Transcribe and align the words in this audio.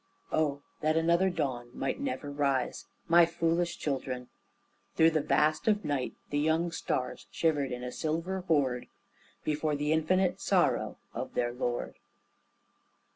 Oh, 0.31 0.63
that 0.79 0.97
another 0.97 1.29
dawn 1.29 1.69
might 1.75 1.99
never 1.99 2.31
rise! 2.31 2.87
My 3.07 3.27
foolish 3.27 3.77
children!" 3.77 4.29
Through 4.95 5.11
the 5.11 5.21
vast 5.21 5.67
of 5.67 5.85
night 5.85 6.15
The 6.31 6.39
young 6.39 6.71
stars 6.71 7.27
shivered 7.29 7.71
in 7.71 7.83
a 7.83 7.91
silver 7.91 8.41
horde 8.47 8.87
Before 9.43 9.75
the 9.75 9.93
Infinite 9.93 10.41
Sorrow 10.41 10.97
of 11.13 11.35
their 11.35 11.53
Lord. 11.53 11.99